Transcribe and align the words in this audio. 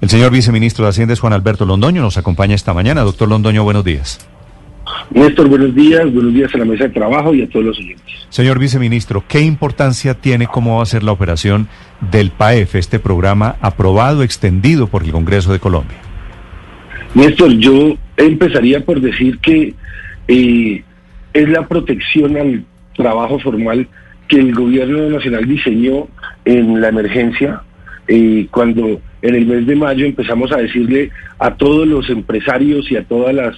El 0.00 0.08
señor 0.08 0.30
viceministro 0.30 0.84
de 0.84 0.90
Hacienda 0.90 1.12
es 1.12 1.20
Juan 1.20 1.32
Alberto 1.32 1.66
Londoño, 1.66 2.02
nos 2.02 2.18
acompaña 2.18 2.54
esta 2.54 2.72
mañana. 2.72 3.02
Doctor 3.02 3.28
Londoño, 3.28 3.64
buenos 3.64 3.84
días. 3.84 4.28
Néstor, 5.10 5.48
buenos 5.48 5.74
días, 5.74 6.12
buenos 6.12 6.32
días 6.32 6.54
a 6.54 6.58
la 6.58 6.64
mesa 6.64 6.84
de 6.84 6.90
trabajo 6.90 7.34
y 7.34 7.42
a 7.42 7.48
todos 7.48 7.66
los 7.66 7.78
oyentes. 7.78 8.06
Señor 8.28 8.58
viceministro, 8.58 9.24
¿qué 9.26 9.40
importancia 9.40 10.14
tiene 10.14 10.46
cómo 10.46 10.76
va 10.76 10.82
a 10.82 10.86
ser 10.86 11.02
la 11.02 11.12
operación 11.12 11.68
del 12.12 12.30
PAEF, 12.30 12.76
este 12.76 12.98
programa 12.98 13.56
aprobado, 13.60 14.22
extendido 14.22 14.86
por 14.86 15.02
el 15.02 15.10
Congreso 15.10 15.52
de 15.52 15.58
Colombia? 15.58 15.98
Néstor, 17.14 17.52
yo 17.54 17.96
empezaría 18.16 18.84
por 18.84 19.00
decir 19.00 19.38
que 19.38 19.74
eh, 20.28 20.84
es 21.32 21.48
la 21.48 21.66
protección 21.66 22.36
al 22.36 22.64
trabajo 22.94 23.38
formal 23.40 23.88
que 24.28 24.38
el 24.38 24.54
gobierno 24.54 25.08
nacional 25.08 25.46
diseñó 25.46 26.06
en 26.44 26.80
la 26.80 26.88
emergencia, 26.88 27.62
cuando 28.50 29.00
en 29.20 29.34
el 29.34 29.46
mes 29.46 29.66
de 29.66 29.76
mayo 29.76 30.06
empezamos 30.06 30.50
a 30.52 30.56
decirle 30.56 31.10
a 31.38 31.54
todos 31.54 31.86
los 31.86 32.08
empresarios 32.08 32.90
y 32.90 32.96
a 32.96 33.04
todas 33.04 33.34
las 33.34 33.56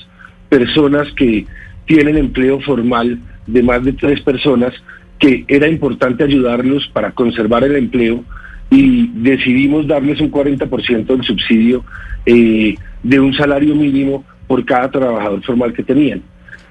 personas 0.48 1.12
que 1.12 1.46
tienen 1.86 2.16
empleo 2.16 2.60
formal 2.60 3.18
de 3.46 3.62
más 3.62 3.84
de 3.84 3.92
tres 3.92 4.20
personas 4.22 4.72
que 5.18 5.44
era 5.48 5.68
importante 5.68 6.24
ayudarlos 6.24 6.88
para 6.92 7.12
conservar 7.12 7.62
el 7.64 7.76
empleo 7.76 8.24
y 8.70 9.08
decidimos 9.08 9.86
darles 9.86 10.20
un 10.20 10.30
40% 10.30 11.06
del 11.06 11.22
subsidio 11.22 11.84
eh, 12.24 12.74
de 13.02 13.20
un 13.20 13.34
salario 13.34 13.74
mínimo 13.74 14.24
por 14.46 14.64
cada 14.64 14.90
trabajador 14.90 15.42
formal 15.42 15.72
que 15.72 15.82
tenían. 15.82 16.22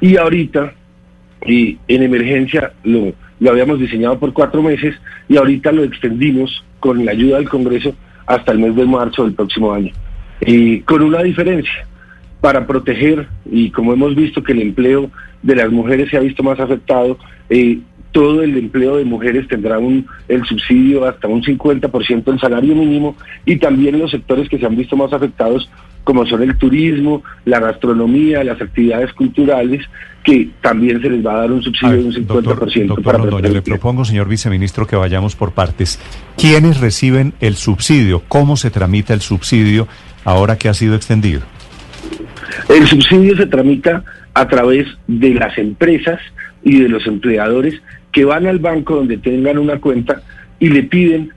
Y 0.02 0.18
ahorita, 0.18 0.74
eh, 1.42 1.78
en 1.88 2.04
emergencia, 2.04 2.74
lo, 2.84 3.14
lo 3.40 3.52
habíamos 3.52 3.80
diseñado 3.80 4.18
por 4.18 4.34
cuatro 4.34 4.64
meses 4.64 4.96
y 5.28 5.38
ahorita 5.38 5.72
lo 5.72 5.84
extendimos 5.84 6.64
con 6.80 7.04
la 7.06 7.12
ayuda 7.12 7.38
del 7.38 7.50
Congreso 7.50 7.94
hasta 8.26 8.52
el 8.52 8.60
mes 8.60 8.76
de 8.76 8.86
marzo 8.86 9.24
del 9.24 9.34
próximo 9.34 9.74
año. 9.74 9.92
Y 10.42 10.82
con 10.82 11.02
una 11.02 11.22
diferencia, 11.24 11.88
para 12.42 12.66
proteger, 12.66 13.28
y 13.46 13.72
como 13.72 13.94
hemos 13.94 14.16
visto 14.16 14.44
que 14.44 14.54
el 14.54 14.62
empleo 14.62 15.10
de 15.42 15.56
las 15.56 15.72
mujeres 15.72 16.10
se 16.10 16.18
ha 16.18 16.22
visto 16.22 16.44
más 16.44 16.60
afectado, 16.60 17.18
eh, 17.50 17.80
todo 18.12 18.42
el 18.42 18.58
empleo 18.58 18.98
de 18.98 19.06
mujeres 19.06 19.48
tendrá 19.48 19.78
un, 19.78 20.08
el 20.28 20.44
subsidio 20.46 21.06
hasta 21.06 21.28
un 21.28 21.44
50% 21.44 22.24
del 22.24 22.40
salario 22.40 22.76
mínimo 22.76 23.16
y 23.46 23.58
también 23.58 24.00
los 24.00 24.12
sectores 24.12 24.50
que 24.50 24.58
se 24.58 24.66
han 24.66 24.76
visto 24.76 24.96
más 24.96 25.14
afectados 25.14 25.70
como 26.04 26.26
son 26.26 26.44
el 26.44 26.58
turismo, 26.58 27.24
la 27.46 27.60
gastronomía, 27.60 28.44
las 28.44 28.62
actividades 28.62 29.14
culturales, 29.14 29.86
que 30.24 30.50
también 30.62 31.02
se 31.02 31.10
les 31.10 31.26
va 31.26 31.34
a 31.34 31.38
dar 31.42 31.52
un 31.52 31.62
subsidio 31.62 31.96
de 31.96 32.04
un 32.04 32.14
50% 32.14 33.04
para 33.04 33.20
doctor 33.20 33.50
le 33.50 33.62
propongo, 33.62 34.06
señor 34.06 34.28
viceministro, 34.28 34.86
que 34.86 34.96
vayamos 34.96 35.36
por 35.36 35.52
partes. 35.52 36.00
¿Quiénes 36.38 36.80
reciben 36.80 37.34
el 37.40 37.56
subsidio? 37.56 38.22
¿Cómo 38.28 38.58
se 38.58 38.70
tramita 38.70 39.14
el 39.14 39.22
subsidio 39.22 39.88
ahora 40.26 40.58
que 40.58 40.70
ha 40.70 40.74
sido 40.74 40.96
extendido? 40.96 41.42
El 42.68 42.88
subsidio 42.88 43.38
se 43.38 43.46
tramita 43.46 44.04
a 44.34 44.48
través 44.48 44.88
de 45.08 45.34
las 45.34 45.58
empresas 45.58 46.20
y 46.64 46.80
de 46.80 46.90
los 46.90 47.06
empleadores 47.08 47.82
que 48.12 48.26
van 48.26 48.48
al 48.48 48.60
banco 48.60 48.96
donde 48.96 49.18
tengan 49.18 49.58
una 49.58 49.80
cuenta 49.80 50.22
y 50.60 50.70
le 50.70 50.84
piden, 50.84 51.32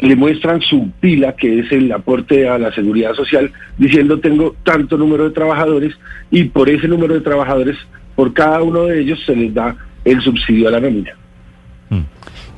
le 0.00 0.16
muestran 0.16 0.60
su 0.60 0.90
pila, 1.00 1.34
que 1.34 1.60
es 1.60 1.72
el 1.72 1.90
aporte 1.92 2.48
a 2.48 2.58
la 2.58 2.72
seguridad 2.72 3.14
social, 3.14 3.50
diciendo 3.76 4.20
tengo 4.20 4.54
tanto 4.64 4.96
número 4.96 5.24
de 5.24 5.34
trabajadores 5.34 5.94
y 6.30 6.44
por 6.44 6.68
ese 6.68 6.88
número 6.88 7.14
de 7.14 7.20
trabajadores, 7.20 7.76
por 8.14 8.32
cada 8.32 8.62
uno 8.62 8.84
de 8.84 9.00
ellos 9.00 9.18
se 9.26 9.34
les 9.34 9.52
da 9.52 9.76
el 10.04 10.20
subsidio 10.20 10.68
a 10.68 10.72
la 10.72 10.80
nómina. 10.80 11.12
Mm. 11.90 12.02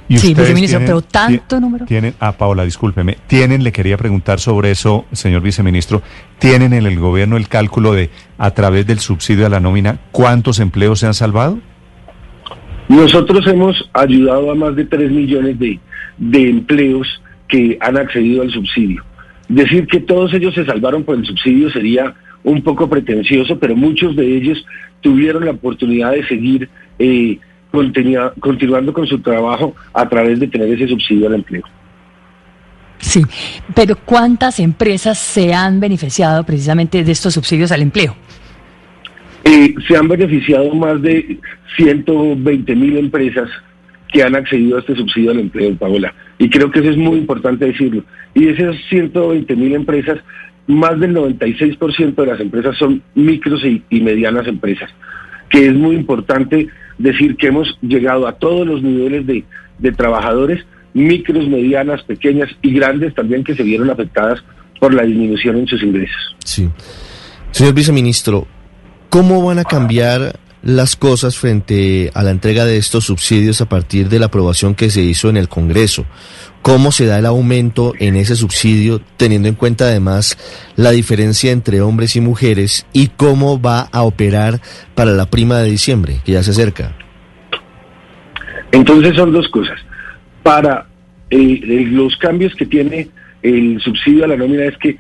¿Y 0.09 0.19
sí, 0.19 0.35
viceministro, 0.35 0.81
pero 0.81 1.03
tanto 1.03 1.61
número. 1.61 1.87
Tienen, 1.87 2.15
ah, 2.19 2.33
Paola, 2.33 2.65
discúlpeme. 2.65 3.17
¿Tienen, 3.29 3.63
le 3.63 3.71
quería 3.71 3.97
preguntar 3.97 4.41
sobre 4.41 4.73
eso, 4.73 5.07
señor 5.13 5.41
viceministro, 5.41 6.03
¿tienen 6.41 6.73
en 6.73 6.85
el 6.85 6.99
gobierno 6.99 7.37
el 7.37 7.47
cálculo 7.47 7.93
de, 7.93 8.11
a 8.37 8.51
través 8.51 8.87
del 8.89 8.99
subsidio 8.99 9.47
a 9.47 9.49
la 9.49 9.61
nómina, 9.61 10.01
cuántos 10.11 10.59
empleos 10.59 10.99
se 10.99 11.07
han 11.07 11.15
salvado? 11.15 11.61
Nosotros 12.91 13.47
hemos 13.47 13.89
ayudado 13.93 14.51
a 14.51 14.57
más 14.57 14.75
de 14.75 14.85
3 14.85 15.13
millones 15.13 15.57
de, 15.61 15.79
empleos 16.19 17.07
que 17.51 17.77
han 17.81 17.97
accedido 17.97 18.43
al 18.43 18.51
subsidio. 18.51 19.05
Decir 19.49 19.87
que 19.87 20.01
todos 20.01 20.33
ellos 20.33 20.55
se 20.55 20.65
salvaron 20.65 21.05
por 21.05 21.17
el 21.17 21.27
subsidio 21.27 21.71
sería 21.71 22.15
un 22.45 22.63
poco 22.63 22.89
pretencioso, 22.89 23.59
pero 23.59 23.77
muchos 23.77 24.17
de 24.17 24.37
ellos 24.37 24.65
tuvieron 25.01 25.45
la 25.45 25.51
oportunidad 25.53 26.13
de 26.13 26.27
seguir 26.27 26.69
eh, 26.99 27.39
continuando 27.71 28.93
con 28.93 29.07
su 29.07 29.19
trabajo 29.21 29.75
a 29.93 30.09
través 30.09 30.41
de 30.41 30.49
tener 30.49 30.69
ese 30.73 30.89
subsidio 30.89 31.27
al 31.27 31.35
empleo. 31.35 31.65
Sí, 32.99 33.23
pero 33.75 33.97
¿cuántas 33.97 34.61
empresas 34.61 35.19
se 35.19 35.55
han 35.55 35.81
beneficiado 35.81 36.45
precisamente 36.45 37.03
de 37.03 37.13
estos 37.13 37.35
subsidios 37.35 37.73
al 37.73 37.83
empleo? 37.83 38.15
Eh, 39.45 39.75
se 39.89 39.97
han 39.97 40.07
beneficiado 40.07 40.73
más 40.75 41.01
de 41.01 41.39
120 41.77 42.77
mil 42.77 42.99
empresas 42.99 43.49
que 44.13 44.23
han 44.23 44.37
accedido 44.37 44.77
a 44.77 44.81
este 44.81 44.95
subsidio 44.97 45.31
al 45.31 45.41
empleo, 45.41 45.75
Paola. 45.77 46.13
Y 46.41 46.51
creo 46.51 46.73
que 46.73 46.81
eso 46.81 46.91
es 46.91 46.97
muy 46.97 47.19
importante 47.19 47.67
decirlo. 47.67 48.03
Y 48.35 48.47
de 48.47 48.53
esas 48.53 48.77
120 48.89 49.55
mil 49.55 49.75
empresas, 49.75 50.19
más 50.67 50.99
del 50.99 51.15
96% 51.15 52.15
de 52.15 52.27
las 52.27 52.41
empresas 52.41 52.77
son 52.77 53.03
micros 53.15 53.63
y, 53.65 54.01
medianas 54.01 54.49
empresas, 54.49 54.91
que 55.49 55.67
es 55.67 55.75
muy 55.75 55.95
importante 55.95 56.67
decir 56.99 57.37
que 57.37 57.49
hemos 57.49 57.79
llegado 57.81 58.27
a 58.27 58.33
todos 58.33 58.67
los 58.67 58.83
niveles 58.83 59.25
de, 59.27 59.45
de 59.79 59.93
trabajadores, 59.93 60.65
micros, 60.95 61.47
medianas, 61.47 62.03
pequeñas 62.03 62.51
y 62.63 62.73
grandes 62.73 63.15
también 63.15 63.45
que 63.45 63.55
se 63.55 63.63
vieron 63.63 63.91
afectadas 63.91 64.43
por 64.81 64.93
la 64.93 65.03
disminución 65.05 65.59
en 65.59 65.67
sus 65.69 65.83
ingresos. 65.83 66.37
Sí. 66.45 66.69
Señor 67.53 67.75
viceministro, 67.75 68.49
¿Cómo 69.11 69.45
van 69.45 69.59
a 69.59 69.65
cambiar 69.65 70.39
las 70.63 70.97
cosas 70.97 71.37
frente 71.37 72.11
a 72.15 72.23
la 72.23 72.31
entrega 72.31 72.65
de 72.65 72.77
estos 72.77 73.05
subsidios 73.05 73.61
a 73.61 73.69
partir 73.69 74.09
de 74.09 74.19
la 74.19 74.27
aprobación 74.27 74.75
que 74.75 74.91
se 74.91 75.03
hizo 75.03 75.31
en 75.31 75.37
el 75.37 75.49
Congreso? 75.49 76.07
¿Cómo 76.63 76.93
se 76.93 77.07
da 77.07 77.19
el 77.19 77.27
aumento 77.27 77.95
en 77.99 78.17
ese 78.17 78.37
subsidio, 78.37 79.01
teniendo 79.17 79.49
en 79.49 79.55
cuenta 79.55 79.85
además 79.85 80.37
la 80.77 80.91
diferencia 80.91 81.53
entre 81.53 81.81
hombres 81.81 82.17
y 82.17 82.21
mujeres? 82.21 82.87
¿Y 82.93 83.09
cómo 83.09 83.61
va 83.61 83.89
a 83.93 84.03
operar 84.03 84.61
para 84.95 85.13
la 85.13 85.27
prima 85.27 85.59
de 85.59 85.71
diciembre, 85.71 86.21
que 86.25 86.33
ya 86.33 86.43
se 86.43 86.51
acerca? 86.51 86.95
Entonces 88.73 89.17
son 89.17 89.33
dos 89.33 89.49
cosas. 89.49 89.79
Para 90.43 90.87
eh, 91.31 91.61
los 91.91 92.17
cambios 92.17 92.55
que 92.55 92.67
tiene 92.67 93.09
el 93.43 93.81
subsidio 93.81 94.25
a 94.25 94.29
la 94.29 94.37
nómina 94.37 94.65
es 94.65 94.77
que 94.77 94.97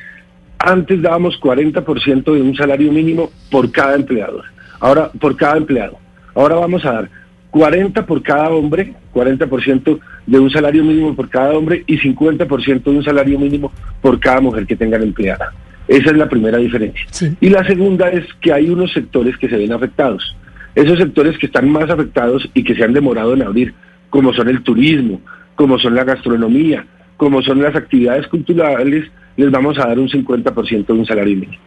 antes 0.58 1.00
dábamos 1.02 1.38
40% 1.40 2.24
de 2.24 2.42
un 2.42 2.54
salario 2.54 2.90
mínimo 2.92 3.30
por 3.50 3.70
cada 3.70 3.96
empleador. 3.96 4.44
Ahora, 4.80 5.10
por 5.20 5.36
cada 5.36 5.56
empleado. 5.56 5.98
Ahora 6.34 6.56
vamos 6.56 6.84
a 6.84 6.92
dar 6.92 7.10
40 7.50 8.06
por 8.06 8.22
cada 8.22 8.50
hombre, 8.50 8.94
40% 9.12 10.00
de 10.26 10.38
un 10.38 10.50
salario 10.50 10.84
mínimo 10.84 11.14
por 11.14 11.28
cada 11.28 11.52
hombre 11.56 11.84
y 11.86 11.98
50% 11.98 12.82
de 12.82 12.90
un 12.90 13.04
salario 13.04 13.38
mínimo 13.38 13.72
por 14.00 14.18
cada 14.20 14.40
mujer 14.40 14.66
que 14.66 14.76
tengan 14.76 15.02
empleada. 15.02 15.52
Esa 15.88 16.10
es 16.10 16.16
la 16.16 16.28
primera 16.28 16.58
diferencia. 16.58 17.04
Y 17.40 17.50
la 17.50 17.64
segunda 17.64 18.08
es 18.10 18.24
que 18.40 18.52
hay 18.52 18.70
unos 18.70 18.92
sectores 18.92 19.36
que 19.36 19.48
se 19.48 19.56
ven 19.56 19.72
afectados. 19.72 20.36
Esos 20.74 20.98
sectores 20.98 21.36
que 21.36 21.46
están 21.46 21.68
más 21.68 21.90
afectados 21.90 22.48
y 22.54 22.62
que 22.62 22.76
se 22.76 22.84
han 22.84 22.92
demorado 22.92 23.34
en 23.34 23.42
abrir, 23.42 23.74
como 24.08 24.32
son 24.32 24.48
el 24.48 24.62
turismo, 24.62 25.20
como 25.56 25.78
son 25.80 25.96
la 25.96 26.04
gastronomía, 26.04 26.86
como 27.16 27.42
son 27.42 27.60
las 27.60 27.74
actividades 27.74 28.28
culturales, 28.28 29.10
les 29.36 29.50
vamos 29.50 29.78
a 29.78 29.88
dar 29.88 29.98
un 29.98 30.08
50% 30.08 30.86
de 30.86 30.92
un 30.92 31.06
salario 31.06 31.34
mínimo. 31.36 31.62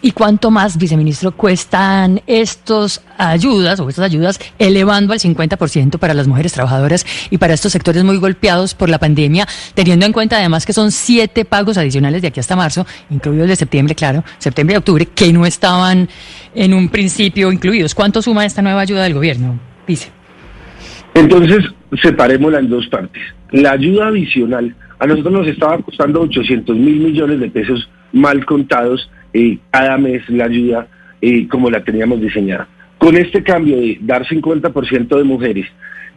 ¿Y 0.00 0.12
cuánto 0.12 0.50
más, 0.50 0.78
viceministro, 0.78 1.32
cuestan 1.32 2.20
estos 2.26 3.02
ayudas 3.16 3.80
o 3.80 3.88
estas 3.88 4.04
ayudas 4.04 4.38
elevando 4.58 5.12
al 5.12 5.18
50% 5.18 5.98
para 5.98 6.14
las 6.14 6.28
mujeres 6.28 6.52
trabajadoras 6.52 7.04
y 7.30 7.38
para 7.38 7.54
estos 7.54 7.72
sectores 7.72 8.04
muy 8.04 8.18
golpeados 8.18 8.74
por 8.74 8.88
la 8.88 8.98
pandemia, 8.98 9.46
teniendo 9.74 10.06
en 10.06 10.12
cuenta 10.12 10.36
además 10.36 10.66
que 10.66 10.72
son 10.72 10.92
siete 10.92 11.44
pagos 11.44 11.78
adicionales 11.78 12.22
de 12.22 12.28
aquí 12.28 12.38
hasta 12.38 12.54
marzo, 12.54 12.86
incluidos 13.10 13.48
de 13.48 13.56
septiembre, 13.56 13.96
claro, 13.96 14.22
septiembre 14.38 14.74
y 14.74 14.78
octubre, 14.78 15.06
que 15.06 15.32
no 15.32 15.44
estaban 15.44 16.08
en 16.54 16.74
un 16.74 16.88
principio 16.90 17.50
incluidos? 17.50 17.94
¿Cuánto 17.94 18.22
suma 18.22 18.44
esta 18.46 18.62
nueva 18.62 18.82
ayuda 18.82 19.02
del 19.02 19.14
gobierno, 19.14 19.58
vice? 19.86 20.10
Entonces, 21.14 21.64
separémosla 22.00 22.60
en 22.60 22.70
dos 22.70 22.86
partes. 22.86 23.22
La 23.50 23.72
ayuda 23.72 24.08
adicional 24.08 24.74
a 25.00 25.06
nosotros 25.06 25.32
nos 25.32 25.46
estaba 25.48 25.78
costando 25.78 26.20
800 26.20 26.76
mil 26.76 27.00
millones 27.00 27.40
de 27.40 27.50
pesos 27.50 27.88
mal 28.12 28.44
contados 28.46 29.10
eh, 29.32 29.58
cada 29.70 29.98
mes 29.98 30.28
la 30.28 30.44
ayuda 30.44 30.86
eh, 31.20 31.46
como 31.48 31.70
la 31.70 31.82
teníamos 31.82 32.20
diseñada. 32.20 32.68
Con 32.98 33.16
este 33.16 33.42
cambio 33.42 33.76
de 33.76 33.98
dar 34.00 34.26
50% 34.26 35.16
de 35.16 35.24
mujeres 35.24 35.66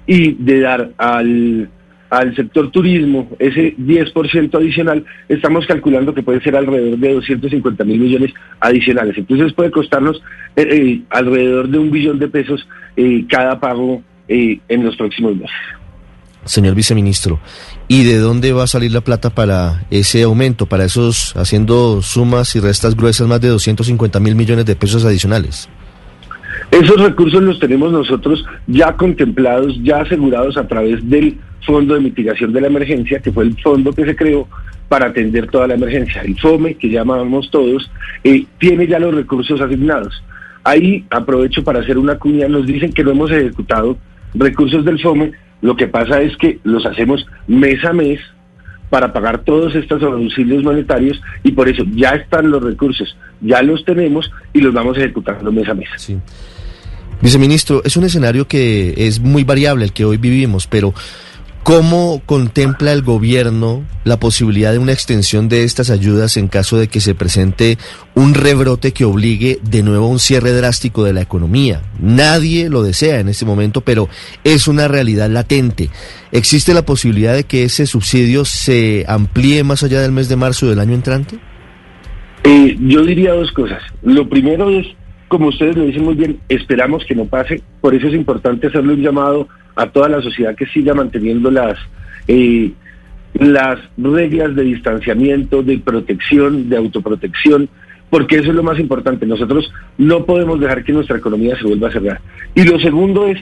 y 0.07 0.33
de 0.33 0.59
dar 0.61 0.89
al, 0.97 1.69
al 2.09 2.35
sector 2.35 2.71
turismo 2.71 3.29
ese 3.39 3.75
10% 3.77 4.55
adicional, 4.55 5.05
estamos 5.29 5.65
calculando 5.67 6.13
que 6.13 6.23
puede 6.23 6.41
ser 6.41 6.55
alrededor 6.55 6.97
de 6.97 7.13
250 7.13 7.83
mil 7.83 7.99
millones 7.99 8.33
adicionales. 8.59 9.17
Entonces 9.17 9.53
puede 9.53 9.71
costarnos 9.71 10.23
eh, 10.55 11.01
alrededor 11.09 11.67
de 11.67 11.77
un 11.77 11.91
billón 11.91 12.19
de 12.19 12.27
pesos 12.27 12.67
cada 13.29 13.59
pago 13.59 14.03
en 14.27 14.83
los 14.83 14.95
próximos 14.95 15.35
meses. 15.35 15.80
Señor 16.45 16.75
viceministro. 16.75 17.39
¿Y 17.87 18.03
de 18.03 18.17
dónde 18.17 18.53
va 18.53 18.63
a 18.63 18.67
salir 18.67 18.91
la 18.91 19.01
plata 19.01 19.29
para 19.29 19.85
ese 19.91 20.23
aumento, 20.23 20.65
para 20.65 20.85
esos, 20.85 21.33
haciendo 21.35 22.01
sumas 22.01 22.55
y 22.55 22.59
restas 22.59 22.95
gruesas, 22.95 23.27
más 23.27 23.41
de 23.41 23.49
250 23.49 24.19
mil 24.19 24.35
millones 24.35 24.65
de 24.65 24.75
pesos 24.75 25.05
adicionales? 25.05 25.69
Esos 26.71 27.01
recursos 27.01 27.41
los 27.41 27.59
tenemos 27.59 27.91
nosotros 27.91 28.45
ya 28.67 28.93
contemplados, 28.93 29.77
ya 29.83 30.01
asegurados 30.01 30.57
a 30.57 30.67
través 30.67 31.07
del 31.09 31.37
Fondo 31.65 31.95
de 31.95 31.99
Mitigación 31.99 32.53
de 32.53 32.61
la 32.61 32.67
Emergencia, 32.67 33.19
que 33.19 33.31
fue 33.31 33.43
el 33.43 33.61
fondo 33.61 33.91
que 33.91 34.05
se 34.05 34.15
creó 34.15 34.47
para 34.87 35.07
atender 35.07 35.47
toda 35.47 35.67
la 35.67 35.75
emergencia. 35.75 36.21
El 36.21 36.37
FOME, 36.39 36.75
que 36.75 36.89
llamamos 36.89 37.49
todos, 37.49 37.89
eh, 38.25 38.45
tiene 38.57 38.87
ya 38.87 38.99
los 38.99 39.15
recursos 39.15 39.61
asignados. 39.61 40.21
Ahí 40.63 41.05
aprovecho 41.09 41.63
para 41.63 41.79
hacer 41.79 41.97
una 41.97 42.17
cuña, 42.17 42.47
nos 42.47 42.65
dicen 42.67 42.91
que 42.91 43.03
no 43.03 43.11
hemos 43.11 43.31
ejecutado 43.31 43.97
recursos 44.33 44.83
del 44.83 44.99
FOME, 44.99 45.31
lo 45.61 45.75
que 45.75 45.87
pasa 45.87 46.21
es 46.21 46.35
que 46.37 46.59
los 46.63 46.85
hacemos 46.85 47.25
mes 47.47 47.83
a 47.85 47.93
mes 47.93 48.19
para 48.89 49.13
pagar 49.13 49.43
todos 49.43 49.73
estos 49.75 50.03
auxilios 50.03 50.63
monetarios 50.63 51.21
y 51.43 51.53
por 51.53 51.69
eso 51.69 51.83
ya 51.95 52.09
están 52.09 52.51
los 52.51 52.61
recursos, 52.61 53.15
ya 53.39 53.61
los 53.61 53.85
tenemos 53.85 54.29
y 54.53 54.59
los 54.59 54.73
vamos 54.73 54.97
ejecutando 54.97 55.51
mes 55.51 55.69
a 55.69 55.73
mes. 55.73 55.89
Sí. 55.95 56.17
Viceministro, 57.21 57.81
es 57.85 57.95
un 57.97 58.03
escenario 58.03 58.47
que 58.47 58.93
es 58.97 59.19
muy 59.19 59.43
variable 59.43 59.85
el 59.85 59.93
que 59.93 60.03
hoy 60.05 60.17
vivimos, 60.17 60.67
pero 60.67 60.93
¿cómo 61.63 62.21
contempla 62.25 62.91
el 62.91 63.01
gobierno 63.01 63.83
la 64.03 64.19
posibilidad 64.19 64.71
de 64.71 64.79
una 64.79 64.93
extensión 64.93 65.49
de 65.49 65.63
estas 65.63 65.89
ayudas 65.89 66.37
en 66.37 66.47
caso 66.47 66.77
de 66.77 66.87
que 66.87 66.99
se 66.99 67.15
presente 67.15 67.77
un 68.15 68.33
rebrote 68.33 68.91
que 68.91 69.05
obligue 69.05 69.59
de 69.63 69.83
nuevo 69.83 70.05
a 70.05 70.09
un 70.09 70.19
cierre 70.19 70.51
drástico 70.51 71.03
de 71.03 71.13
la 71.13 71.21
economía? 71.21 71.81
Nadie 71.99 72.69
lo 72.69 72.83
desea 72.83 73.19
en 73.19 73.29
este 73.29 73.45
momento, 73.45 73.81
pero 73.81 74.09
es 74.43 74.67
una 74.67 74.87
realidad 74.87 75.29
latente. 75.29 75.89
¿Existe 76.31 76.73
la 76.73 76.85
posibilidad 76.85 77.33
de 77.33 77.43
que 77.43 77.63
ese 77.63 77.85
subsidio 77.85 78.45
se 78.45 79.05
amplíe 79.07 79.63
más 79.63 79.83
allá 79.83 80.01
del 80.01 80.11
mes 80.11 80.29
de 80.29 80.35
marzo 80.35 80.69
del 80.69 80.79
año 80.79 80.93
entrante? 80.93 81.37
Eh, 82.43 82.75
yo 82.79 83.03
diría 83.03 83.33
dos 83.33 83.51
cosas. 83.51 83.81
Lo 84.01 84.27
primero 84.27 84.69
es 84.69 84.87
como 85.31 85.47
ustedes 85.47 85.77
lo 85.77 85.85
dicen 85.85 86.03
muy 86.03 86.15
bien, 86.15 86.39
esperamos 86.49 87.05
que 87.05 87.15
no 87.15 87.23
pase. 87.23 87.61
Por 87.79 87.95
eso 87.95 88.07
es 88.07 88.13
importante 88.13 88.67
hacerle 88.67 88.95
un 88.95 89.01
llamado 89.01 89.47
a 89.81 89.91
toda 89.91 90.09
la 90.09 90.21
sociedad 90.21 90.55
que 90.55 90.67
siga 90.67 90.93
manteniendo 90.93 91.49
las, 91.49 91.77
eh, 92.27 92.71
las 93.33 93.79
reglas 93.97 94.55
de 94.55 94.63
distanciamiento, 94.63 95.63
de 95.63 95.79
protección, 95.79 96.69
de 96.69 96.77
autoprotección, 96.77 97.69
porque 98.09 98.37
eso 98.37 98.49
es 98.49 98.55
lo 98.55 98.63
más 98.63 98.79
importante. 98.79 99.25
Nosotros 99.25 99.71
no 99.97 100.25
podemos 100.25 100.59
dejar 100.59 100.83
que 100.83 100.93
nuestra 100.93 101.17
economía 101.17 101.57
se 101.57 101.65
vuelva 101.65 101.87
a 101.87 101.91
cerrar. 101.91 102.21
Y 102.53 102.63
lo 102.63 102.79
segundo 102.79 103.27
es, 103.27 103.39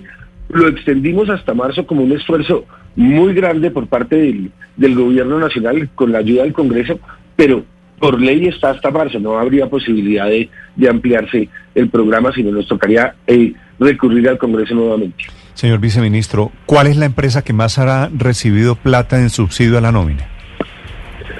lo 0.49 0.67
extendimos 0.67 1.29
hasta 1.29 1.53
marzo 1.53 1.85
como 1.85 2.03
un 2.03 2.11
esfuerzo 2.11 2.65
muy 2.95 3.33
grande 3.33 3.71
por 3.71 3.87
parte 3.87 4.15
del, 4.15 4.51
del 4.77 4.95
gobierno 4.95 5.39
nacional 5.39 5.89
con 5.95 6.11
la 6.11 6.19
ayuda 6.19 6.43
del 6.43 6.53
Congreso, 6.53 6.99
pero 7.35 7.65
por 7.99 8.19
ley 8.19 8.47
está 8.47 8.71
hasta 8.71 8.91
marzo, 8.91 9.19
no 9.19 9.37
habría 9.37 9.69
posibilidad 9.69 10.27
de, 10.27 10.49
ampliarse 10.89 11.49
el 11.75 11.89
programa, 11.89 12.31
sino 12.31 12.51
nos 12.51 12.67
tocaría 12.67 13.13
eh, 13.27 13.53
recurrir 13.77 14.29
al 14.29 14.37
Congreso 14.37 14.73
nuevamente. 14.73 15.25
Señor 15.59 15.81
viceministro, 15.81 16.53
¿cuál 16.65 16.87
es 16.87 16.95
la 16.95 17.03
empresa 17.03 17.41
que 17.41 17.51
más 17.51 17.79
ha 17.79 18.07
recibido 18.15 18.75
plata 18.75 19.19
en 19.19 19.29
subsidio 19.29 19.77
a 19.77 19.81
la 19.81 19.91
nómina? 19.91 20.25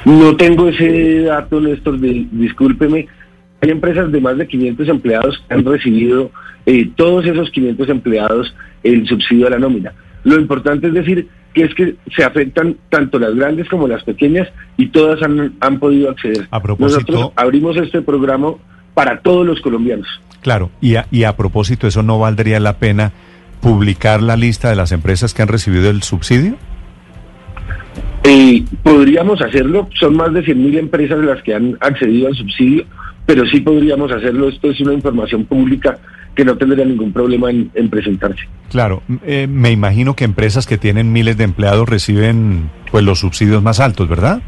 No 0.04 0.36
tengo 0.36 0.68
ese 0.68 1.22
dato, 1.22 1.62
Néstor, 1.62 1.98
discúlpeme. 2.02 3.08
Hay 3.62 3.70
empresas 3.70 4.12
de 4.12 4.20
más 4.20 4.38
de 4.38 4.46
500 4.46 4.90
empleados 4.90 5.42
que 5.48 5.54
han 5.54 5.64
recibido 5.64 6.32
eh, 6.66 6.92
todos 6.98 7.26
esos 7.28 7.50
500 7.50 7.88
empleados 7.88 8.54
el 8.84 9.08
subsidio 9.08 9.48
a 9.48 9.52
la 9.52 9.60
nómina. 9.60 9.94
Lo 10.26 10.36
importante 10.38 10.88
es 10.88 10.96
decir 10.96 11.30
que 11.54 11.64
es 11.64 11.74
que 11.74 11.96
se 12.14 12.26
afectan 12.26 12.76
tanto 12.90 13.20
las 13.20 13.34
grandes 13.34 13.70
como 13.70 13.88
las 13.88 14.04
pequeñas 14.04 14.50
y 14.76 14.88
todas 14.88 15.24
han, 15.24 15.54
han 15.62 15.80
podido 15.80 16.10
acceder. 16.10 16.46
A 16.52 16.62
propósito, 16.62 17.00
Nosotros 17.14 17.32
abrimos 17.38 17.78
este 17.78 18.02
programa 18.02 18.56
para 18.94 19.22
todos 19.22 19.48
los 19.48 19.62
colombianos. 19.62 20.08
Claro, 20.42 20.72
y 20.82 20.96
a, 20.96 21.08
y 21.10 21.24
a 21.24 21.38
propósito, 21.38 21.88
¿eso 21.88 22.04
no 22.04 22.20
valdría 22.20 22.60
la 22.60 22.80
pena 22.80 23.14
publicar 23.62 24.22
la 24.22 24.36
lista 24.36 24.70
de 24.70 24.76
las 24.76 24.92
empresas 24.92 25.34
que 25.34 25.42
han 25.42 25.48
recibido 25.48 25.90
el 25.90 26.04
subsidio? 26.04 26.56
Eh, 28.24 28.64
podríamos 28.84 29.42
hacerlo, 29.42 29.90
son 30.00 30.16
más 30.16 30.34
de 30.34 30.44
100.000 30.44 30.78
empresas 30.78 31.20
las 31.20 31.42
que 31.42 31.56
han 31.56 31.78
accedido 31.80 32.28
al 32.28 32.36
subsidio, 32.36 32.86
pero 33.26 33.46
sí 33.46 33.62
podríamos 33.62 34.12
hacerlo, 34.12 34.50
esto 34.50 34.70
es 34.70 34.80
una 34.82 34.94
información 34.94 35.46
pública 35.46 35.98
que 36.36 36.46
no 36.46 36.58
tendría 36.58 36.86
ningún 36.86 37.12
problema 37.12 37.50
en, 37.50 37.90
presentarse. 37.90 38.48
Claro, 38.70 39.02
eh, 39.26 39.48
me 39.50 39.72
imagino 39.72 40.16
que 40.16 40.26
empresas 40.26 40.68
que 40.68 40.78
tienen 40.78 41.12
miles 41.12 41.38
de 41.38 41.44
empleados 41.44 41.90
reciben 41.90 42.70
pues 42.92 43.04
los 43.04 43.20
subsidios 43.20 43.64
más 43.64 43.80
altos, 43.80 44.08
¿verdad? 44.08 44.42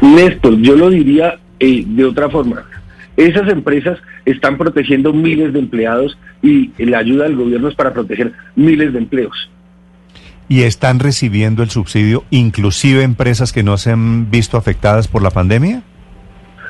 Néstor, 0.00 0.56
yo 0.60 0.76
lo 0.76 0.90
diría 0.90 1.38
eh, 1.58 1.84
de 1.86 2.04
otra 2.04 2.30
forma. 2.30 2.64
Esas 3.20 3.50
empresas 3.50 3.98
están 4.24 4.56
protegiendo 4.56 5.12
miles 5.12 5.52
de 5.52 5.58
empleados 5.58 6.16
y 6.42 6.70
la 6.78 7.00
ayuda 7.00 7.24
del 7.24 7.36
gobierno 7.36 7.68
es 7.68 7.74
para 7.74 7.92
proteger 7.92 8.32
miles 8.56 8.94
de 8.94 8.98
empleos. 8.98 9.50
¿Y 10.48 10.62
están 10.62 11.00
recibiendo 11.00 11.62
el 11.62 11.68
subsidio 11.68 12.24
inclusive 12.30 13.02
empresas 13.02 13.52
que 13.52 13.62
no 13.62 13.76
se 13.76 13.90
han 13.90 14.30
visto 14.30 14.56
afectadas 14.56 15.06
por 15.06 15.22
la 15.22 15.28
pandemia? 15.30 15.82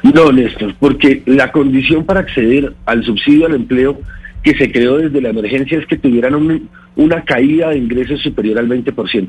No, 0.02 0.32
Néstor, 0.32 0.74
porque 0.80 1.22
la 1.24 1.52
condición 1.52 2.04
para 2.04 2.20
acceder 2.20 2.74
al 2.84 3.04
subsidio 3.04 3.46
al 3.46 3.54
empleo 3.54 4.00
que 4.42 4.56
se 4.56 4.72
creó 4.72 4.96
desde 4.96 5.20
la 5.20 5.28
emergencia 5.28 5.78
es 5.78 5.86
que 5.86 5.98
tuvieran 5.98 6.68
una 6.96 7.24
caída 7.24 7.68
de 7.68 7.78
ingresos 7.78 8.20
superior 8.22 8.58
al 8.58 8.68
20%. 8.68 9.28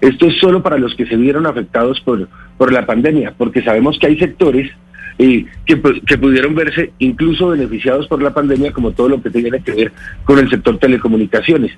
Esto 0.00 0.26
es 0.26 0.38
solo 0.40 0.62
para 0.62 0.78
los 0.78 0.94
que 0.94 1.04
se 1.04 1.16
vieron 1.16 1.46
afectados 1.46 2.00
por, 2.00 2.30
por 2.56 2.72
la 2.72 2.86
pandemia, 2.86 3.34
porque 3.36 3.62
sabemos 3.62 3.98
que 3.98 4.06
hay 4.06 4.18
sectores 4.18 4.70
eh, 5.18 5.46
que, 5.66 5.80
que, 6.06 6.18
pudieron 6.18 6.54
verse 6.54 6.92
incluso 6.98 7.48
beneficiados 7.48 8.06
por 8.08 8.22
la 8.22 8.32
pandemia, 8.32 8.72
como 8.72 8.92
todo 8.92 9.08
lo 9.08 9.22
que 9.22 9.30
tiene 9.30 9.62
que 9.62 9.72
ver 9.72 9.92
con 10.24 10.38
el 10.38 10.48
sector 10.50 10.78
telecomunicaciones. 10.78 11.72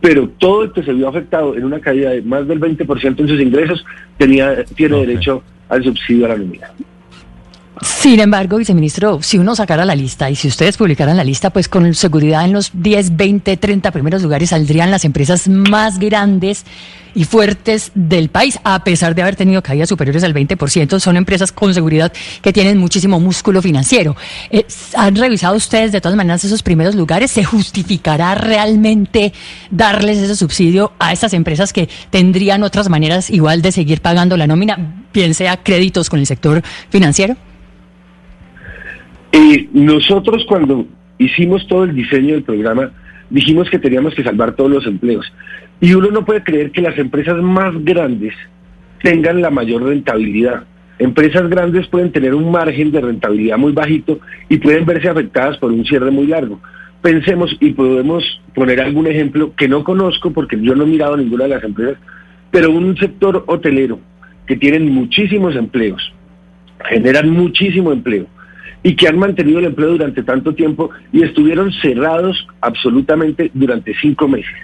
Pero 0.00 0.28
todo 0.38 0.64
el 0.64 0.72
que 0.72 0.82
se 0.82 0.92
vio 0.92 1.08
afectado 1.08 1.56
en 1.56 1.64
una 1.64 1.80
caída 1.80 2.10
de 2.10 2.22
más 2.22 2.46
del 2.48 2.60
20% 2.60 3.20
en 3.20 3.28
sus 3.28 3.40
ingresos 3.40 3.84
tenía, 4.18 4.64
tiene 4.64 4.98
derecho 4.98 5.44
al 5.68 5.84
subsidio 5.84 6.26
a 6.26 6.30
la 6.30 6.36
nómina. 6.38 6.68
Sin 7.82 8.20
embargo, 8.20 8.58
viceministro, 8.58 9.20
si 9.22 9.38
uno 9.38 9.56
sacara 9.56 9.84
la 9.84 9.96
lista 9.96 10.30
y 10.30 10.36
si 10.36 10.46
ustedes 10.46 10.76
publicaran 10.76 11.16
la 11.16 11.24
lista, 11.24 11.50
pues 11.50 11.68
con 11.68 11.92
seguridad 11.94 12.44
en 12.44 12.52
los 12.52 12.70
10, 12.74 13.16
20, 13.16 13.56
30 13.56 13.90
primeros 13.90 14.22
lugares 14.22 14.50
saldrían 14.50 14.92
las 14.92 15.04
empresas 15.04 15.48
más 15.48 15.98
grandes 15.98 16.64
y 17.14 17.24
fuertes 17.24 17.90
del 17.96 18.28
país, 18.28 18.60
a 18.62 18.84
pesar 18.84 19.16
de 19.16 19.22
haber 19.22 19.34
tenido 19.34 19.62
caídas 19.62 19.88
superiores 19.88 20.22
al 20.22 20.32
20%. 20.32 21.00
Son 21.00 21.16
empresas 21.16 21.50
con 21.50 21.74
seguridad 21.74 22.12
que 22.40 22.52
tienen 22.52 22.78
muchísimo 22.78 23.18
músculo 23.18 23.60
financiero. 23.60 24.16
Eh, 24.50 24.64
¿Han 24.94 25.16
revisado 25.16 25.56
ustedes 25.56 25.90
de 25.90 26.00
todas 26.00 26.16
maneras 26.16 26.44
esos 26.44 26.62
primeros 26.62 26.94
lugares? 26.94 27.32
¿Se 27.32 27.42
justificará 27.42 28.36
realmente 28.36 29.32
darles 29.72 30.18
ese 30.18 30.36
subsidio 30.36 30.92
a 31.00 31.12
estas 31.12 31.34
empresas 31.34 31.72
que 31.72 31.88
tendrían 32.10 32.62
otras 32.62 32.88
maneras 32.88 33.28
igual 33.28 33.60
de 33.60 33.72
seguir 33.72 34.00
pagando 34.00 34.36
la 34.36 34.46
nómina, 34.46 35.04
bien 35.12 35.34
sea 35.34 35.56
créditos 35.56 36.08
con 36.08 36.20
el 36.20 36.26
sector 36.26 36.62
financiero? 36.88 37.36
Eh, 39.32 39.68
nosotros 39.72 40.44
cuando 40.46 40.86
hicimos 41.16 41.66
todo 41.66 41.84
el 41.84 41.94
diseño 41.94 42.34
del 42.34 42.42
programa, 42.42 42.92
dijimos 43.30 43.70
que 43.70 43.78
teníamos 43.78 44.14
que 44.14 44.22
salvar 44.22 44.54
todos 44.54 44.70
los 44.70 44.86
empleos. 44.86 45.32
Y 45.80 45.94
uno 45.94 46.10
no 46.10 46.24
puede 46.24 46.44
creer 46.44 46.70
que 46.70 46.82
las 46.82 46.96
empresas 46.98 47.42
más 47.42 47.72
grandes 47.82 48.34
tengan 49.02 49.40
la 49.40 49.50
mayor 49.50 49.82
rentabilidad. 49.82 50.64
Empresas 50.98 51.48
grandes 51.48 51.88
pueden 51.88 52.12
tener 52.12 52.34
un 52.34 52.50
margen 52.52 52.92
de 52.92 53.00
rentabilidad 53.00 53.56
muy 53.56 53.72
bajito 53.72 54.20
y 54.48 54.58
pueden 54.58 54.84
verse 54.84 55.08
afectadas 55.08 55.56
por 55.56 55.72
un 55.72 55.84
cierre 55.84 56.10
muy 56.10 56.26
largo. 56.26 56.60
Pensemos 57.00 57.56
y 57.58 57.72
podemos 57.72 58.22
poner 58.54 58.80
algún 58.80 59.06
ejemplo 59.08 59.54
que 59.56 59.66
no 59.66 59.82
conozco 59.82 60.30
porque 60.30 60.60
yo 60.60 60.76
no 60.76 60.84
he 60.84 60.86
mirado 60.86 61.16
ninguna 61.16 61.44
de 61.44 61.50
las 61.50 61.64
empresas, 61.64 61.96
pero 62.50 62.70
un 62.70 62.96
sector 62.98 63.42
hotelero 63.48 63.98
que 64.46 64.56
tienen 64.56 64.88
muchísimos 64.90 65.56
empleos, 65.56 66.12
generan 66.84 67.30
muchísimo 67.30 67.90
empleo 67.90 68.26
y 68.82 68.96
que 68.96 69.08
han 69.08 69.18
mantenido 69.18 69.58
el 69.58 69.66
empleo 69.66 69.90
durante 69.90 70.22
tanto 70.22 70.54
tiempo 70.54 70.90
y 71.12 71.22
estuvieron 71.22 71.72
cerrados 71.72 72.46
absolutamente 72.60 73.50
durante 73.54 73.94
cinco 74.00 74.28
meses. 74.28 74.54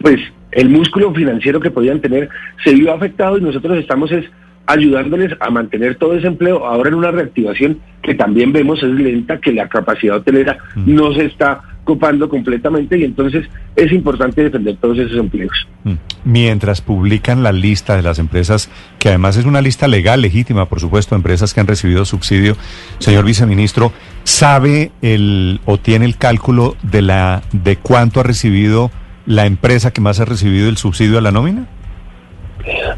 Pues 0.00 0.20
el 0.52 0.68
músculo 0.68 1.12
financiero 1.12 1.60
que 1.60 1.70
podían 1.70 2.00
tener 2.00 2.28
se 2.64 2.74
vio 2.74 2.92
afectado 2.92 3.38
y 3.38 3.40
nosotros 3.40 3.78
estamos 3.78 4.12
es 4.12 4.24
ayudándoles 4.66 5.32
a 5.40 5.50
mantener 5.50 5.96
todo 5.96 6.16
ese 6.16 6.26
empleo 6.26 6.64
ahora 6.64 6.88
en 6.88 6.94
una 6.94 7.10
reactivación 7.10 7.78
que 8.02 8.14
también 8.14 8.52
vemos 8.52 8.82
es 8.82 8.90
lenta, 8.90 9.38
que 9.38 9.52
la 9.52 9.68
capacidad 9.68 10.16
hotelera 10.16 10.58
mm. 10.74 10.94
no 10.94 11.12
se 11.14 11.26
está 11.26 11.62
copando 11.84 12.28
completamente 12.28 12.96
y 12.96 13.04
entonces 13.04 13.48
es 13.74 13.92
importante 13.92 14.42
defender 14.42 14.76
todos 14.76 14.98
esos 14.98 15.18
empleos. 15.18 15.52
Mm. 15.84 15.94
Mientras 16.24 16.80
publican 16.80 17.42
la 17.42 17.52
lista 17.52 17.96
de 17.96 18.02
las 18.02 18.18
empresas, 18.18 18.70
que 18.98 19.08
además 19.08 19.36
es 19.36 19.44
una 19.44 19.60
lista 19.60 19.88
legal, 19.88 20.20
legítima, 20.20 20.66
por 20.66 20.80
supuesto, 20.80 21.16
empresas 21.16 21.52
que 21.52 21.60
han 21.60 21.66
recibido 21.66 22.04
subsidio, 22.04 22.56
señor 22.98 23.24
viceministro, 23.24 23.92
¿sabe 24.22 24.92
el 25.02 25.60
o 25.64 25.78
tiene 25.78 26.04
el 26.04 26.16
cálculo 26.16 26.76
de 26.82 27.02
la 27.02 27.42
de 27.52 27.76
cuánto 27.76 28.20
ha 28.20 28.22
recibido 28.22 28.90
la 29.26 29.46
empresa 29.46 29.92
que 29.92 30.00
más 30.00 30.20
ha 30.20 30.24
recibido 30.24 30.68
el 30.68 30.76
subsidio 30.76 31.18
a 31.18 31.20
la 31.20 31.32
nómina? 31.32 31.66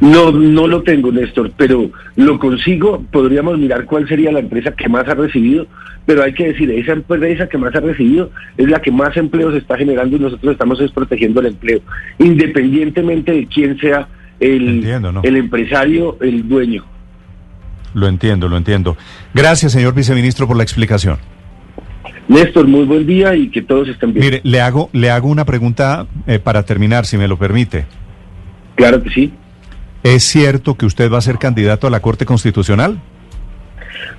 No, 0.01 0.31
no 0.31 0.67
lo 0.67 0.83
tengo, 0.83 1.11
Néstor, 1.11 1.53
pero 1.57 1.91
lo 2.17 2.39
consigo. 2.39 3.03
Podríamos 3.11 3.59
mirar 3.59 3.85
cuál 3.85 4.07
sería 4.09 4.33
la 4.33 4.41
empresa 4.41 4.73
que 4.73 4.89
más 4.89 5.09
ha 5.09 5.15
recibido, 5.15 5.67
pero 6.07 6.23
hay 6.23 6.35
que 6.35 6.49
decir, 6.49 6.71
esa 6.71 6.93
empresa 6.93 7.49
que 7.49 7.59
más 7.59 7.75
ha 7.75 7.81
recibido 7.81 8.31
es 8.57 8.69
la 8.69 8.81
que 8.81 8.91
más 8.91 9.17
empleos 9.17 9.55
está 9.55 9.77
generando 9.77 10.17
y 10.17 10.21
nosotros 10.21 10.53
estamos 10.53 10.79
protegiendo 10.93 11.41
el 11.41 11.47
empleo, 11.47 11.81
independientemente 12.19 13.33
de 13.33 13.47
quién 13.47 13.79
sea 13.79 14.09
el, 14.41 14.85
el 15.23 15.37
empresario, 15.37 16.19
el 16.21 16.47
dueño. 16.49 16.85
Lo 17.95 18.09
entiendo, 18.09 18.49
lo 18.49 18.57
entiendo. 18.57 18.97
Gracias, 19.33 19.73
señor 19.73 19.95
viceministro, 19.95 20.47
por 20.47 20.57
la 20.57 20.65
explicación. 20.65 21.19
Néstor, 22.27 22.67
muy 22.67 22.85
buen 22.85 23.07
día 23.07 23.35
y 23.37 23.49
que 23.49 23.63
todos 23.63 23.89
estén 23.89 24.13
bien. 24.13 24.25
Mire, 24.25 24.41
le 24.45 24.61
hago, 24.61 24.91
le 24.93 25.11
hago 25.11 25.29
una 25.29 25.45
pregunta 25.45 26.07
eh, 26.27 26.39
para 26.39 26.65
terminar, 26.65 27.07
si 27.07 27.17
me 27.17 27.29
lo 27.29 27.39
permite. 27.39 27.87
Claro 28.75 29.03
que 29.03 29.11
sí. 29.11 29.33
¿Es 30.05 30.23
cierto 30.23 30.77
que 30.77 30.87
usted 30.87 31.11
va 31.11 31.19
a 31.19 31.23
ser 31.23 31.39
candidato 31.39 31.87
a 31.87 31.91
la 31.91 32.01
Corte 32.01 32.27
Constitucional? 32.27 33.01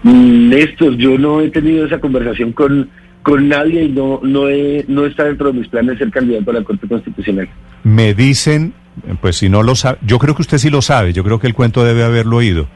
Mm, 0.03 0.49
Néstor, 0.49 0.97
yo 0.97 1.17
no 1.17 1.41
he 1.41 1.49
tenido 1.51 1.85
esa 1.85 1.99
conversación 1.99 2.51
con, 2.51 2.89
con 3.21 3.47
nadie 3.47 3.83
y 3.83 3.89
no, 3.89 4.19
no, 4.23 4.47
no 4.87 5.05
está 5.05 5.25
dentro 5.25 5.53
de 5.53 5.59
mis 5.59 5.67
planes 5.67 5.99
ser 5.99 6.09
candidato 6.09 6.49
a 6.51 6.55
la 6.55 6.63
Corte 6.63 6.87
Constitucional. 6.87 7.47
Me 7.83 8.15
dicen, 8.15 8.73
pues 9.21 9.37
si 9.37 9.47
no 9.47 9.61
lo 9.61 9.75
sabe, 9.75 9.99
yo 10.05 10.17
creo 10.17 10.35
que 10.35 10.41
usted 10.41 10.57
sí 10.57 10.71
lo 10.71 10.81
sabe, 10.81 11.13
yo 11.13 11.23
creo 11.23 11.39
que 11.39 11.47
el 11.47 11.53
cuento 11.53 11.85
debe 11.85 12.03
haberlo 12.03 12.37
oído 12.37 12.67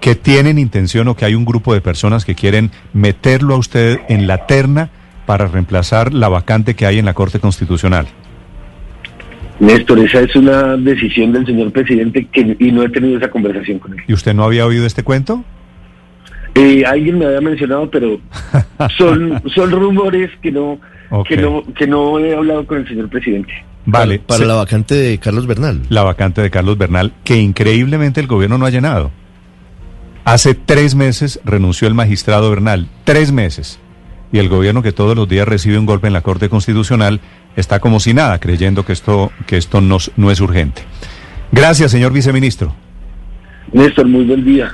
que 0.00 0.14
tienen 0.14 0.58
intención 0.58 1.08
o 1.08 1.16
que 1.16 1.24
hay 1.24 1.34
un 1.34 1.44
grupo 1.44 1.74
de 1.74 1.80
personas 1.80 2.24
que 2.24 2.34
quieren 2.34 2.70
meterlo 2.92 3.54
a 3.54 3.58
usted 3.58 4.00
en 4.08 4.26
la 4.26 4.46
terna 4.46 4.90
para 5.26 5.46
reemplazar 5.46 6.12
la 6.12 6.28
vacante 6.28 6.74
que 6.74 6.86
hay 6.86 6.98
en 6.98 7.06
la 7.06 7.14
Corte 7.14 7.40
Constitucional. 7.40 8.06
Néstor, 9.58 9.98
esa 10.00 10.20
es 10.20 10.36
una 10.36 10.76
decisión 10.76 11.32
del 11.32 11.46
señor 11.46 11.72
presidente 11.72 12.26
que, 12.30 12.56
y 12.58 12.72
no 12.72 12.82
he 12.82 12.88
tenido 12.90 13.16
esa 13.16 13.30
conversación 13.30 13.78
con 13.78 13.92
él. 13.92 14.04
¿Y 14.06 14.12
usted 14.12 14.34
no 14.34 14.44
había 14.44 14.66
oído 14.66 14.86
este 14.86 15.02
cuento? 15.02 15.44
Eh, 16.54 16.84
alguien 16.86 17.18
me 17.18 17.26
había 17.26 17.40
mencionado, 17.40 17.90
pero 17.90 18.20
son, 18.98 19.42
son 19.54 19.70
rumores 19.70 20.30
que 20.42 20.50
no, 20.50 20.78
que 21.28 21.36
no, 21.36 21.62
que 21.74 21.86
no 21.86 22.18
he 22.18 22.34
hablado 22.34 22.66
con 22.66 22.78
el 22.78 22.88
señor 22.88 23.08
presidente. 23.08 23.52
Vale. 23.86 24.18
Para, 24.18 24.38
para 24.38 24.48
la 24.48 24.54
vacante 24.56 24.94
de 24.94 25.18
Carlos 25.18 25.46
Bernal. 25.46 25.82
La 25.88 26.02
vacante 26.02 26.42
de 26.42 26.50
Carlos 26.50 26.76
Bernal, 26.76 27.12
que 27.24 27.36
increíblemente 27.36 28.20
el 28.20 28.26
gobierno 28.26 28.58
no 28.58 28.66
ha 28.66 28.70
llenado. 28.70 29.10
Hace 30.24 30.54
tres 30.54 30.94
meses 30.96 31.40
renunció 31.44 31.86
el 31.86 31.94
magistrado 31.94 32.50
Bernal, 32.50 32.88
tres 33.04 33.32
meses. 33.32 33.78
Y 34.32 34.38
el 34.38 34.48
gobierno 34.48 34.82
que 34.82 34.92
todos 34.92 35.16
los 35.16 35.28
días 35.28 35.46
recibe 35.46 35.78
un 35.78 35.86
golpe 35.86 36.06
en 36.06 36.12
la 36.12 36.22
Corte 36.22 36.48
Constitucional 36.48 37.20
está 37.56 37.80
como 37.80 38.00
si 38.00 38.12
nada, 38.12 38.38
creyendo 38.38 38.84
que 38.84 38.92
esto, 38.92 39.32
que 39.46 39.56
esto 39.56 39.80
no, 39.80 39.98
no 40.16 40.30
es 40.30 40.40
urgente. 40.40 40.82
Gracias, 41.52 41.90
señor 41.90 42.12
viceministro. 42.12 42.74
Néstor, 43.72 44.06
muy 44.06 44.24
buen 44.24 44.44
día. 44.44 44.72